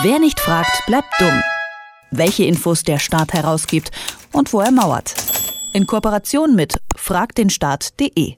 Wer 0.00 0.18
nicht 0.18 0.40
fragt, 0.40 0.86
bleibt 0.86 1.12
dumm. 1.20 1.42
Welche 2.10 2.44
Infos 2.44 2.82
der 2.82 2.98
Staat 2.98 3.34
herausgibt 3.34 3.90
und 4.32 4.54
wo 4.54 4.60
er 4.60 4.70
mauert. 4.70 5.14
In 5.74 5.86
Kooperation 5.86 6.54
mit 6.54 6.76
fragdenstaat.de. 6.96 8.36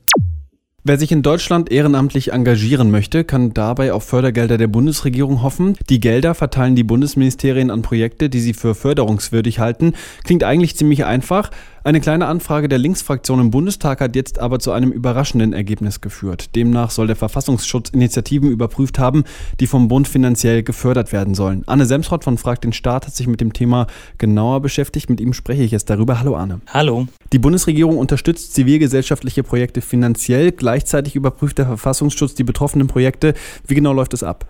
Wer 0.82 0.98
sich 0.98 1.12
in 1.12 1.22
Deutschland 1.22 1.70
ehrenamtlich 1.70 2.32
engagieren 2.32 2.90
möchte, 2.90 3.22
kann 3.22 3.54
dabei 3.54 3.92
auf 3.92 4.02
Fördergelder 4.02 4.58
der 4.58 4.66
Bundesregierung 4.66 5.42
hoffen. 5.42 5.76
Die 5.88 6.00
Gelder 6.00 6.34
verteilen 6.34 6.74
die 6.74 6.82
Bundesministerien 6.82 7.70
an 7.70 7.82
Projekte, 7.82 8.28
die 8.28 8.40
sie 8.40 8.52
für 8.52 8.74
förderungswürdig 8.74 9.60
halten. 9.60 9.94
Klingt 10.24 10.42
eigentlich 10.42 10.76
ziemlich 10.76 11.04
einfach. 11.04 11.50
Eine 11.86 12.00
kleine 12.00 12.24
Anfrage 12.28 12.66
der 12.66 12.78
Linksfraktion 12.78 13.40
im 13.40 13.50
Bundestag 13.50 14.00
hat 14.00 14.16
jetzt 14.16 14.38
aber 14.38 14.58
zu 14.58 14.72
einem 14.72 14.90
überraschenden 14.90 15.52
Ergebnis 15.52 16.00
geführt. 16.00 16.56
Demnach 16.56 16.90
soll 16.90 17.08
der 17.08 17.14
Verfassungsschutz 17.14 17.90
Initiativen 17.90 18.50
überprüft 18.50 18.98
haben, 18.98 19.24
die 19.60 19.66
vom 19.66 19.88
Bund 19.88 20.08
finanziell 20.08 20.62
gefördert 20.62 21.12
werden 21.12 21.34
sollen. 21.34 21.62
Anne 21.66 21.84
Semsrott 21.84 22.24
von 22.24 22.38
Frag 22.38 22.62
den 22.62 22.72
Staat 22.72 23.06
hat 23.06 23.14
sich 23.14 23.26
mit 23.26 23.42
dem 23.42 23.52
Thema 23.52 23.86
genauer 24.16 24.62
beschäftigt. 24.62 25.10
Mit 25.10 25.20
ihm 25.20 25.34
spreche 25.34 25.62
ich 25.62 25.72
jetzt 25.72 25.90
darüber. 25.90 26.20
Hallo 26.20 26.36
Anne. 26.36 26.62
Hallo. 26.68 27.06
Die 27.34 27.38
Bundesregierung 27.38 27.98
unterstützt 27.98 28.54
zivilgesellschaftliche 28.54 29.42
Projekte 29.42 29.82
finanziell. 29.82 30.52
Gleichzeitig 30.52 31.16
überprüft 31.16 31.58
der 31.58 31.66
Verfassungsschutz 31.66 32.34
die 32.34 32.44
betroffenen 32.44 32.86
Projekte. 32.86 33.34
Wie 33.66 33.74
genau 33.74 33.92
läuft 33.92 34.14
es 34.14 34.22
ab? 34.22 34.46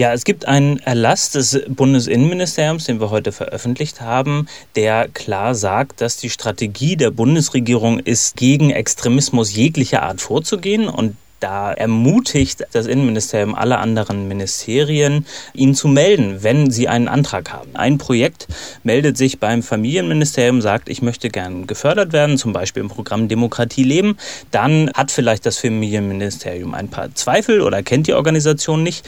Ja, 0.00 0.14
es 0.14 0.24
gibt 0.24 0.48
einen 0.48 0.78
Erlass 0.78 1.28
des 1.28 1.60
Bundesinnenministeriums, 1.68 2.84
den 2.84 3.02
wir 3.02 3.10
heute 3.10 3.32
veröffentlicht 3.32 4.00
haben, 4.00 4.46
der 4.74 5.08
klar 5.08 5.54
sagt, 5.54 6.00
dass 6.00 6.16
die 6.16 6.30
Strategie 6.30 6.96
der 6.96 7.10
Bundesregierung 7.10 7.98
ist, 7.98 8.34
gegen 8.34 8.70
Extremismus 8.70 9.54
jeglicher 9.54 10.02
Art 10.02 10.22
vorzugehen 10.22 10.88
und 10.88 11.16
da 11.40 11.70
ermutigt 11.72 12.66
das 12.72 12.86
Innenministerium 12.86 13.54
alle 13.54 13.76
anderen 13.76 14.26
Ministerien, 14.26 15.26
ihn 15.52 15.74
zu 15.74 15.88
melden, 15.88 16.42
wenn 16.42 16.70
sie 16.70 16.88
einen 16.88 17.08
Antrag 17.08 17.52
haben. 17.52 17.76
Ein 17.76 17.98
Projekt 17.98 18.46
meldet 18.82 19.18
sich 19.18 19.38
beim 19.38 19.62
Familienministerium, 19.62 20.62
sagt, 20.62 20.88
ich 20.88 21.02
möchte 21.02 21.28
gern 21.28 21.66
gefördert 21.66 22.14
werden, 22.14 22.38
zum 22.38 22.54
Beispiel 22.54 22.82
im 22.82 22.88
Programm 22.88 23.28
Demokratie 23.28 23.84
leben. 23.84 24.16
Dann 24.50 24.90
hat 24.94 25.10
vielleicht 25.10 25.44
das 25.44 25.58
Familienministerium 25.58 26.74
ein 26.74 26.88
paar 26.88 27.14
Zweifel 27.14 27.60
oder 27.60 27.82
kennt 27.82 28.06
die 28.06 28.14
Organisation 28.14 28.82
nicht 28.82 29.06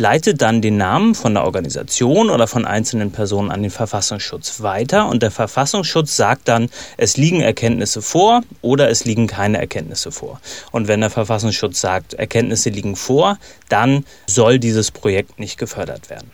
leitet 0.00 0.42
dann 0.42 0.62
den 0.62 0.78
Namen 0.78 1.14
von 1.14 1.34
der 1.34 1.44
Organisation 1.44 2.30
oder 2.30 2.46
von 2.46 2.64
einzelnen 2.64 3.12
Personen 3.12 3.50
an 3.50 3.62
den 3.62 3.70
Verfassungsschutz 3.70 4.62
weiter 4.62 5.08
und 5.08 5.22
der 5.22 5.30
Verfassungsschutz 5.30 6.16
sagt 6.16 6.48
dann, 6.48 6.70
es 6.96 7.16
liegen 7.16 7.40
Erkenntnisse 7.40 8.02
vor 8.02 8.40
oder 8.62 8.90
es 8.90 9.04
liegen 9.04 9.26
keine 9.26 9.58
Erkenntnisse 9.58 10.10
vor. 10.10 10.40
Und 10.72 10.88
wenn 10.88 11.00
der 11.00 11.10
Verfassungsschutz 11.10 11.80
sagt, 11.80 12.14
Erkenntnisse 12.14 12.70
liegen 12.70 12.96
vor, 12.96 13.38
dann 13.68 14.04
soll 14.26 14.58
dieses 14.58 14.90
Projekt 14.90 15.38
nicht 15.38 15.58
gefördert 15.58 16.10
werden. 16.10 16.30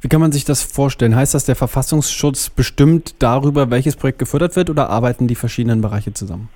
Wie 0.00 0.08
kann 0.08 0.20
man 0.20 0.30
sich 0.30 0.44
das 0.44 0.62
vorstellen? 0.62 1.16
Heißt 1.16 1.34
das, 1.34 1.44
der 1.44 1.56
Verfassungsschutz 1.56 2.50
bestimmt 2.50 3.16
darüber, 3.18 3.70
welches 3.70 3.96
Projekt 3.96 4.20
gefördert 4.20 4.54
wird 4.54 4.70
oder 4.70 4.90
arbeiten 4.90 5.26
die 5.26 5.34
verschiedenen 5.34 5.80
Bereiche 5.80 6.14
zusammen? 6.14 6.48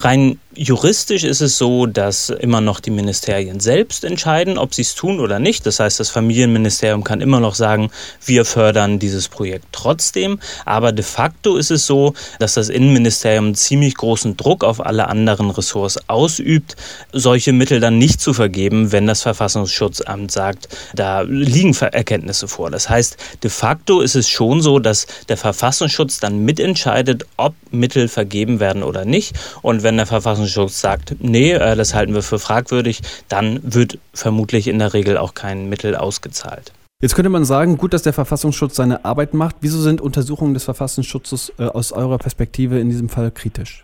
Rein 0.00 0.38
juristisch 0.54 1.24
ist 1.24 1.40
es 1.40 1.56
so, 1.56 1.86
dass 1.86 2.28
immer 2.28 2.60
noch 2.60 2.80
die 2.80 2.90
Ministerien 2.90 3.60
selbst 3.60 4.04
entscheiden, 4.04 4.58
ob 4.58 4.74
sie 4.74 4.82
es 4.82 4.94
tun 4.94 5.20
oder 5.20 5.38
nicht. 5.38 5.66
Das 5.66 5.80
heißt, 5.80 5.98
das 6.00 6.10
Familienministerium 6.10 7.04
kann 7.04 7.20
immer 7.20 7.40
noch 7.40 7.54
sagen, 7.54 7.90
wir 8.24 8.44
fördern 8.44 8.98
dieses 8.98 9.28
Projekt 9.28 9.66
trotzdem. 9.72 10.40
Aber 10.64 10.92
de 10.92 11.04
facto 11.04 11.56
ist 11.56 11.70
es 11.70 11.86
so, 11.86 12.14
dass 12.38 12.54
das 12.54 12.68
Innenministerium 12.68 13.54
ziemlich 13.54 13.94
großen 13.94 14.36
Druck 14.36 14.64
auf 14.64 14.84
alle 14.84 15.08
anderen 15.08 15.50
Ressorts 15.50 15.98
ausübt, 16.08 16.76
solche 17.12 17.52
Mittel 17.52 17.80
dann 17.80 17.98
nicht 17.98 18.20
zu 18.20 18.34
vergeben, 18.34 18.92
wenn 18.92 19.06
das 19.06 19.22
Verfassungsschutzamt 19.22 20.30
sagt, 20.30 20.68
da 20.94 21.22
liegen 21.22 21.74
Erkenntnisse 21.74 22.48
vor. 22.48 22.70
Das 22.70 22.88
heißt, 22.88 23.16
de 23.42 23.50
facto 23.50 24.00
ist 24.00 24.14
es 24.14 24.28
schon 24.28 24.60
so, 24.60 24.78
dass 24.78 25.06
der 25.28 25.36
Verfassungsschutz 25.36 26.20
dann 26.20 26.44
mitentscheidet, 26.44 27.26
ob 27.36 27.54
Mittel 27.70 28.08
vergeben 28.08 28.60
werden 28.60 28.82
oder 28.82 29.04
nicht. 29.04 29.34
Und 29.62 29.82
wenn 29.82 29.96
der 29.96 30.06
Verfassungsschutz 30.06 30.41
sagt, 30.46 31.16
nee, 31.20 31.52
äh, 31.52 31.76
das 31.76 31.94
halten 31.94 32.14
wir 32.14 32.22
für 32.22 32.38
fragwürdig, 32.38 33.00
dann 33.28 33.60
wird 33.62 33.98
vermutlich 34.14 34.68
in 34.68 34.78
der 34.78 34.94
Regel 34.94 35.18
auch 35.18 35.34
kein 35.34 35.68
Mittel 35.68 35.96
ausgezahlt. 35.96 36.72
Jetzt 37.00 37.16
könnte 37.16 37.30
man 37.30 37.44
sagen, 37.44 37.78
gut, 37.78 37.94
dass 37.94 38.02
der 38.02 38.12
Verfassungsschutz 38.12 38.76
seine 38.76 39.04
Arbeit 39.04 39.34
macht. 39.34 39.56
Wieso 39.60 39.80
sind 39.80 40.00
Untersuchungen 40.00 40.54
des 40.54 40.64
Verfassungsschutzes 40.64 41.52
äh, 41.58 41.64
aus 41.64 41.90
eurer 41.90 42.18
Perspektive 42.18 42.78
in 42.78 42.90
diesem 42.90 43.08
Fall 43.08 43.32
kritisch? 43.32 43.82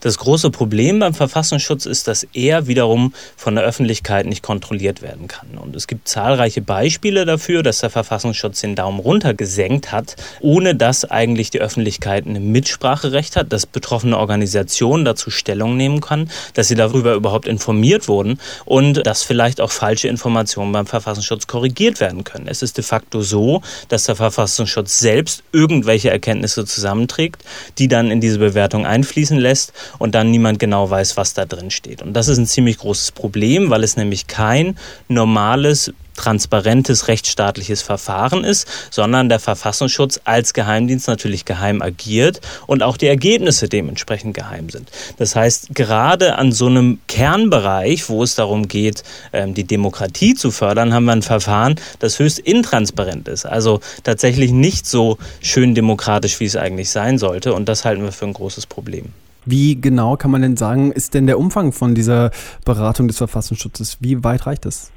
Das 0.00 0.18
große 0.18 0.50
Problem 0.50 0.98
beim 0.98 1.14
Verfassungsschutz 1.14 1.86
ist, 1.86 2.08
dass 2.08 2.26
er 2.32 2.66
wiederum 2.66 3.14
von 3.36 3.54
der 3.54 3.64
Öffentlichkeit 3.64 4.26
nicht 4.26 4.42
kontrolliert 4.42 5.02
werden 5.02 5.28
kann. 5.28 5.58
Und 5.58 5.76
es 5.76 5.86
gibt 5.86 6.08
zahlreiche 6.08 6.62
Beispiele 6.62 7.24
dafür, 7.24 7.62
dass 7.62 7.80
der 7.80 7.90
Verfassungsschutz 7.90 8.60
den 8.60 8.74
Daumen 8.74 9.00
runter 9.00 9.34
gesenkt 9.34 9.92
hat, 9.92 10.16
ohne 10.40 10.74
dass 10.74 11.04
eigentlich 11.04 11.50
die 11.50 11.60
Öffentlichkeit 11.60 12.26
ein 12.26 12.52
Mitspracherecht 12.52 13.36
hat, 13.36 13.52
dass 13.52 13.66
betroffene 13.66 14.18
Organisationen 14.18 15.04
dazu 15.04 15.30
Stellung 15.30 15.76
nehmen 15.76 16.00
kann, 16.00 16.30
dass 16.54 16.68
sie 16.68 16.74
darüber 16.74 17.14
überhaupt 17.14 17.46
informiert 17.46 18.08
wurden 18.08 18.40
und 18.64 19.06
dass 19.06 19.22
vielleicht 19.22 19.60
auch 19.60 19.70
falsche 19.70 20.08
Informationen 20.08 20.72
beim 20.72 20.86
Verfassungsschutz 20.86 21.46
korrigiert 21.46 22.00
werden 22.00 22.24
können. 22.24 22.48
Es 22.48 22.62
ist 22.62 22.76
de 22.76 22.84
facto 22.84 23.22
so, 23.22 23.62
dass 23.88 24.04
der 24.04 24.16
Verfassungsschutz 24.16 24.98
selbst 24.98 25.42
irgendwelche 25.52 26.10
Erkenntnisse 26.10 26.64
zusammenträgt, 26.64 27.44
die 27.78 27.88
dann 27.88 28.10
in 28.10 28.20
diese 28.20 28.38
Bewertung 28.38 28.86
einfließen 28.86 29.38
lässt 29.38 29.59
lässt 29.60 29.72
und 29.98 30.14
dann 30.14 30.30
niemand 30.30 30.58
genau 30.58 30.88
weiß, 30.88 31.16
was 31.16 31.34
da 31.34 31.44
drin 31.44 31.70
steht. 31.70 32.02
Und 32.02 32.14
das 32.14 32.28
ist 32.28 32.38
ein 32.38 32.46
ziemlich 32.46 32.78
großes 32.78 33.12
Problem, 33.12 33.70
weil 33.70 33.84
es 33.84 33.96
nämlich 33.96 34.26
kein 34.26 34.76
normales 35.08 35.92
transparentes 36.16 37.08
rechtsstaatliches 37.08 37.80
Verfahren 37.80 38.44
ist, 38.44 38.68
sondern 38.90 39.30
der 39.30 39.40
Verfassungsschutz 39.40 40.20
als 40.24 40.52
Geheimdienst 40.52 41.08
natürlich 41.08 41.46
geheim 41.46 41.80
agiert 41.80 42.42
und 42.66 42.82
auch 42.82 42.98
die 42.98 43.06
Ergebnisse 43.06 43.70
dementsprechend 43.70 44.34
geheim 44.34 44.68
sind. 44.68 44.90
Das 45.16 45.34
heißt, 45.34 45.68
gerade 45.74 46.36
an 46.36 46.52
so 46.52 46.66
einem 46.66 46.98
Kernbereich, 47.08 48.10
wo 48.10 48.22
es 48.22 48.34
darum 48.34 48.68
geht, 48.68 49.02
ähm, 49.32 49.54
die 49.54 49.64
Demokratie 49.64 50.34
zu 50.34 50.50
fördern, 50.50 50.92
haben 50.92 51.06
wir 51.06 51.12
ein 51.12 51.22
Verfahren, 51.22 51.76
das 52.00 52.18
höchst 52.18 52.38
intransparent 52.38 53.26
ist. 53.26 53.46
Also 53.46 53.80
tatsächlich 54.04 54.50
nicht 54.50 54.86
so 54.86 55.16
schön 55.40 55.74
demokratisch, 55.74 56.38
wie 56.40 56.44
es 56.44 56.56
eigentlich 56.56 56.90
sein 56.90 57.16
sollte. 57.16 57.54
Und 57.54 57.66
das 57.66 57.86
halten 57.86 58.02
wir 58.02 58.12
für 58.12 58.26
ein 58.26 58.34
großes 58.34 58.66
Problem. 58.66 59.14
Wie 59.44 59.80
genau 59.80 60.16
kann 60.16 60.30
man 60.30 60.42
denn 60.42 60.56
sagen, 60.56 60.92
ist 60.92 61.14
denn 61.14 61.26
der 61.26 61.38
Umfang 61.38 61.72
von 61.72 61.94
dieser 61.94 62.30
Beratung 62.64 63.08
des 63.08 63.18
Verfassungsschutzes? 63.18 63.98
Wie 64.00 64.22
weit 64.22 64.46
reicht 64.46 64.64
das? 64.66 64.90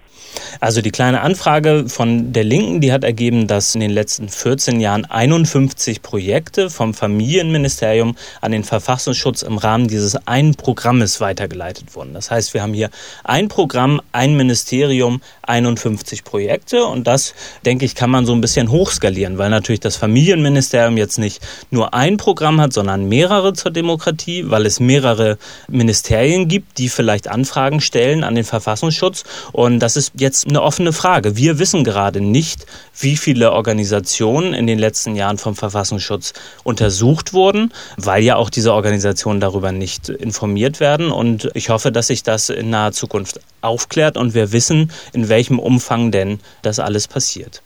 Also 0.60 0.82
die 0.82 0.92
kleine 0.92 1.22
Anfrage 1.22 1.86
von 1.88 2.32
der 2.34 2.44
Linken, 2.44 2.82
die 2.82 2.92
hat 2.92 3.04
ergeben, 3.04 3.48
dass 3.48 3.76
in 3.76 3.82
den 3.82 3.92
letzten 3.92 4.30
14 4.30 4.80
Jahren 4.80 5.06
51 5.06 6.02
Projekte 6.02 6.70
vom 6.70 6.94
Familienministerium 6.94 8.16
an 8.42 8.52
den 8.52 8.64
Verfassungsschutz 8.64 9.42
im 9.42 9.58
Rahmen 9.58 9.88
dieses 9.88 10.16
einen 10.28 10.56
Programmes 10.56 11.20
weitergeleitet 11.20 11.96
wurden. 11.96 12.14
Das 12.14 12.32
heißt, 12.32 12.54
wir 12.54 12.62
haben 12.62 12.74
hier 12.74 12.90
ein 13.24 13.48
Programm, 13.48 14.02
ein 14.12 14.36
Ministerium, 14.36 15.22
51 15.44 16.24
Projekte 16.24 16.86
und 16.86 17.08
das, 17.08 17.34
denke 17.66 17.86
ich, 17.86 17.96
kann 17.96 18.10
man 18.10 18.26
so 18.26 18.34
ein 18.34 18.42
bisschen 18.42 18.72
hochskalieren, 18.72 19.38
weil 19.38 19.50
natürlich 19.50 19.82
das 19.82 19.98
Familienministerium 19.98 20.98
jetzt 20.98 21.20
nicht 21.20 21.42
nur 21.72 21.94
ein 21.94 22.18
Programm 22.18 22.62
hat, 22.62 22.74
sondern 22.74 23.10
mehrere 23.10 23.54
zur 23.54 23.72
Demokratie, 23.72 24.50
weil 24.50 24.66
es 24.66 24.80
mehrere 24.80 25.38
Ministerien 25.68 26.48
gibt, 26.48 26.78
die 26.78 26.90
vielleicht 26.90 27.28
Anfragen 27.28 27.82
stellen 27.82 28.24
an 28.24 28.36
den 28.36 28.46
Verfassungsschutz 28.46 29.24
und 29.52 29.80
das 29.80 29.98
ist 29.98 30.13
jetzt 30.14 30.48
eine 30.48 30.62
offene 30.62 30.94
Frage. 30.94 31.36
Wir 31.36 31.60
wissen 31.60 31.84
gerade 31.84 32.22
nicht, 32.22 32.66
wie 33.00 33.18
viele 33.18 33.52
Organisationen 33.52 34.54
in 34.54 34.68
den 34.68 34.80
letzten 34.80 35.16
Jahren 35.16 35.38
vom 35.38 35.56
Verfassungsschutz 35.56 36.34
untersucht 36.64 37.34
wurden, 37.34 37.74
weil 37.98 38.24
ja 38.24 38.36
auch 38.36 38.50
diese 38.50 38.74
Organisationen 38.74 39.40
darüber 39.40 39.72
nicht 39.72 40.10
informiert 40.10 40.80
werden. 40.80 41.12
Und 41.12 41.50
ich 41.54 41.70
hoffe, 41.70 41.92
dass 41.92 42.08
sich 42.08 42.24
das 42.24 42.50
in 42.50 42.70
naher 42.70 42.92
Zukunft 42.92 43.40
aufklärt 43.62 44.18
und 44.18 44.34
wir 44.34 44.52
wissen, 44.52 44.92
in 45.14 45.30
welchem 45.30 45.60
Umfang 45.60 46.12
denn 46.12 46.40
das 46.62 46.80
alles 46.80 47.08
passiert. 47.08 47.62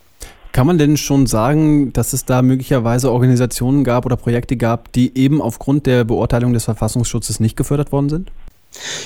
Kann 0.52 0.66
man 0.66 0.79
denn 0.79 0.97
schon 0.97 1.28
sagen, 1.28 1.93
dass 1.93 2.14
es 2.14 2.26
da 2.26 2.41
möglicherweise 2.41 3.11
Organisationen 3.11 3.84
gab 3.84 4.05
oder 4.05 4.16
Projekte 4.16 4.58
gab, 4.58 4.91
die 4.93 5.16
eben 5.16 5.41
aufgrund 5.41 5.85
der 5.85 6.03
Beurteilung 6.03 6.53
des 6.53 6.64
Verfassungsschutzes 6.64 7.40
nicht 7.40 7.55
gefördert 7.55 7.91
worden 7.91 8.09
sind? 8.09 8.32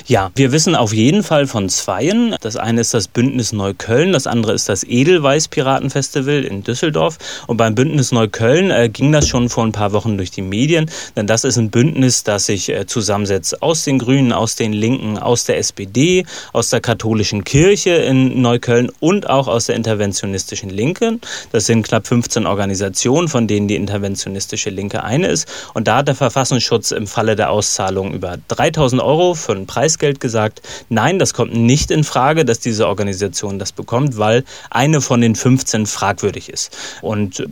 Ja, 0.07 0.31
wir 0.35 0.51
wissen 0.51 0.75
auf 0.75 0.93
jeden 0.93 1.23
Fall 1.23 1.47
von 1.47 1.69
zweien. 1.69 2.35
Das 2.41 2.55
eine 2.55 2.81
ist 2.81 2.93
das 2.93 3.07
Bündnis 3.07 3.53
Neukölln, 3.53 4.11
das 4.11 4.27
andere 4.27 4.53
ist 4.53 4.69
das 4.69 4.83
Edelweiß 4.83 5.47
Piratenfestival 5.47 6.43
in 6.43 6.63
Düsseldorf. 6.63 7.17
Und 7.47 7.57
beim 7.57 7.75
Bündnis 7.75 8.11
Neukölln 8.11 8.71
äh, 8.71 8.89
ging 8.89 9.11
das 9.11 9.27
schon 9.27 9.49
vor 9.49 9.63
ein 9.63 9.71
paar 9.71 9.93
Wochen 9.93 10.17
durch 10.17 10.31
die 10.31 10.41
Medien, 10.41 10.89
denn 11.15 11.27
das 11.27 11.43
ist 11.43 11.57
ein 11.57 11.69
Bündnis, 11.69 12.23
das 12.23 12.47
sich 12.47 12.69
äh, 12.69 12.85
zusammensetzt 12.85 13.61
aus 13.61 13.83
den 13.83 13.99
Grünen, 13.99 14.33
aus 14.33 14.55
den 14.55 14.73
Linken, 14.73 15.17
aus 15.17 15.45
der 15.45 15.57
SPD, 15.57 16.25
aus 16.53 16.69
der 16.69 16.81
katholischen 16.81 17.43
Kirche 17.43 17.91
in 17.91 18.41
Neukölln 18.41 18.91
und 18.99 19.29
auch 19.29 19.47
aus 19.47 19.65
der 19.67 19.75
interventionistischen 19.75 20.69
Linken. 20.69 21.21
Das 21.51 21.65
sind 21.65 21.87
knapp 21.87 22.07
15 22.07 22.45
Organisationen, 22.45 23.27
von 23.27 23.47
denen 23.47 23.67
die 23.67 23.75
interventionistische 23.75 24.69
Linke 24.69 25.03
eine 25.03 25.27
ist. 25.27 25.47
Und 25.73 25.87
da 25.87 25.97
hat 25.97 26.07
der 26.07 26.15
Verfassungsschutz 26.15 26.91
im 26.91 27.07
Falle 27.07 27.35
der 27.35 27.51
Auszahlung 27.51 28.13
über 28.13 28.37
3000 28.47 29.01
Euro 29.01 29.33
für 29.35 29.60
an 29.61 29.67
Preisgeld 29.67 30.19
gesagt, 30.19 30.61
nein, 30.89 31.19
das 31.19 31.33
kommt 31.33 31.53
nicht 31.53 31.91
in 31.91 32.03
Frage, 32.03 32.45
dass 32.45 32.59
diese 32.59 32.87
Organisation 32.87 33.59
das 33.59 33.71
bekommt, 33.71 34.17
weil 34.17 34.43
eine 34.69 35.01
von 35.01 35.21
den 35.21 35.35
15 35.35 35.85
fragwürdig 35.85 36.49
ist. 36.49 36.77
Und 37.01 37.45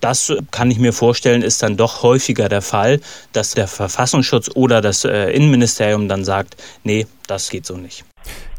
das 0.00 0.32
kann 0.50 0.70
ich 0.70 0.78
mir 0.78 0.92
vorstellen, 0.92 1.42
ist 1.42 1.62
dann 1.62 1.76
doch 1.76 2.02
häufiger 2.02 2.48
der 2.48 2.62
Fall, 2.62 3.00
dass 3.32 3.54
der 3.54 3.68
Verfassungsschutz 3.68 4.50
oder 4.54 4.80
das 4.80 5.04
äh, 5.04 5.30
Innenministerium 5.30 6.08
dann 6.08 6.24
sagt, 6.24 6.56
nee, 6.84 7.06
das 7.26 7.50
geht 7.50 7.66
so 7.66 7.76
nicht. 7.76 8.04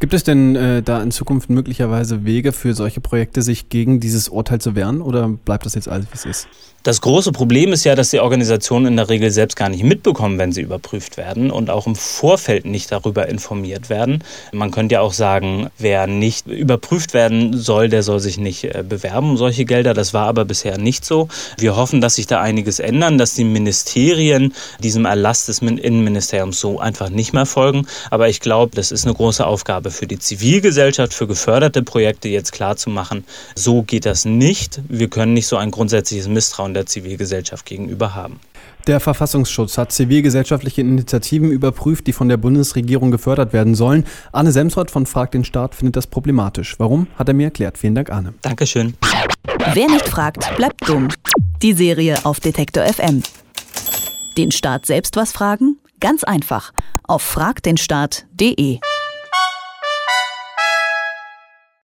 Gibt 0.00 0.14
es 0.14 0.22
denn 0.22 0.54
äh, 0.54 0.82
da 0.82 1.02
in 1.02 1.10
Zukunft 1.10 1.50
möglicherweise 1.50 2.24
Wege 2.24 2.52
für 2.52 2.72
solche 2.74 3.00
Projekte, 3.00 3.42
sich 3.42 3.68
gegen 3.68 3.98
dieses 3.98 4.28
Urteil 4.28 4.60
zu 4.60 4.76
wehren 4.76 5.00
oder 5.00 5.28
bleibt 5.28 5.66
das 5.66 5.74
jetzt 5.74 5.88
alles, 5.88 6.06
wie 6.06 6.14
es 6.14 6.24
ist? 6.24 6.48
Das 6.84 7.00
große 7.00 7.32
Problem 7.32 7.72
ist 7.72 7.82
ja, 7.82 7.96
dass 7.96 8.10
die 8.10 8.20
Organisationen 8.20 8.86
in 8.86 8.96
der 8.96 9.08
Regel 9.08 9.32
selbst 9.32 9.56
gar 9.56 9.68
nicht 9.68 9.82
mitbekommen, 9.82 10.38
wenn 10.38 10.52
sie 10.52 10.62
überprüft 10.62 11.16
werden 11.16 11.50
und 11.50 11.70
auch 11.70 11.88
im 11.88 11.96
Vorfeld 11.96 12.64
nicht 12.66 12.92
darüber 12.92 13.28
informiert 13.28 13.90
werden. 13.90 14.22
Man 14.52 14.70
könnte 14.70 14.94
ja 14.94 15.00
auch 15.00 15.12
sagen, 15.12 15.70
wer 15.76 16.06
nicht 16.06 16.46
überprüft 16.46 17.14
werden 17.14 17.58
soll, 17.58 17.88
der 17.88 18.04
soll 18.04 18.20
sich 18.20 18.38
nicht 18.38 18.64
äh, 18.64 18.84
bewerben 18.88 19.30
um 19.30 19.36
solche 19.36 19.64
Gelder. 19.64 19.92
Das 19.92 20.14
war 20.14 20.28
aber 20.28 20.44
bisher 20.44 20.78
nicht 20.78 21.04
so. 21.04 21.28
Wir 21.58 21.76
hoffen, 21.76 22.00
dass 22.00 22.14
sich 22.14 22.28
da 22.28 22.40
einiges 22.40 22.78
ändern, 22.78 23.18
dass 23.18 23.34
die 23.34 23.44
Ministerien 23.44 24.54
diesem 24.78 25.04
Erlass 25.04 25.46
des 25.46 25.58
Innenministeriums 25.58 26.60
so 26.60 26.78
einfach 26.78 27.10
nicht 27.10 27.32
mehr 27.32 27.46
folgen. 27.46 27.88
Aber 28.10 28.28
ich 28.28 28.38
glaube, 28.38 28.76
das 28.76 28.92
ist 28.92 29.04
eine 29.04 29.14
große 29.14 29.44
Aufgabe 29.44 29.87
für 29.90 30.06
die 30.06 30.18
Zivilgesellschaft, 30.18 31.14
für 31.14 31.26
geförderte 31.26 31.82
Projekte 31.82 32.28
jetzt 32.28 32.52
klarzumachen, 32.52 33.24
so 33.54 33.82
geht 33.82 34.06
das 34.06 34.24
nicht. 34.24 34.80
Wir 34.88 35.08
können 35.08 35.34
nicht 35.34 35.46
so 35.46 35.56
ein 35.56 35.70
grundsätzliches 35.70 36.28
Misstrauen 36.28 36.74
der 36.74 36.86
Zivilgesellschaft 36.86 37.66
gegenüber 37.66 38.14
haben. 38.14 38.40
Der 38.86 39.00
Verfassungsschutz 39.00 39.76
hat 39.76 39.92
zivilgesellschaftliche 39.92 40.80
Initiativen 40.80 41.50
überprüft, 41.50 42.06
die 42.06 42.14
von 42.14 42.28
der 42.30 42.38
Bundesregierung 42.38 43.10
gefördert 43.10 43.52
werden 43.52 43.74
sollen. 43.74 44.04
Arne 44.32 44.50
Semsrott 44.50 44.90
von 44.90 45.04
Frag 45.04 45.32
den 45.32 45.44
Staat 45.44 45.74
findet 45.74 45.96
das 45.96 46.06
problematisch. 46.06 46.76
Warum, 46.78 47.06
hat 47.16 47.28
er 47.28 47.34
mir 47.34 47.44
erklärt. 47.44 47.76
Vielen 47.76 47.94
Dank, 47.94 48.10
Arne. 48.10 48.32
Dankeschön. 48.40 48.94
Wer 49.74 49.88
nicht 49.88 50.08
fragt, 50.08 50.56
bleibt 50.56 50.88
dumm. 50.88 51.08
Die 51.60 51.74
Serie 51.74 52.24
auf 52.24 52.40
Detektor 52.40 52.84
FM. 52.84 53.22
Den 54.38 54.52
Staat 54.52 54.86
selbst 54.86 55.16
was 55.16 55.32
fragen? 55.32 55.76
Ganz 56.00 56.24
einfach. 56.24 56.72
Auf 57.02 57.22
fragdenstaat.de. 57.22 58.78